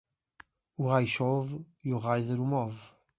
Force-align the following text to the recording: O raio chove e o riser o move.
O 0.75 0.87
raio 0.87 1.05
chove 1.15 1.63
e 1.83 1.93
o 1.93 1.99
riser 1.99 2.39
o 2.41 2.45
move. 2.53 2.81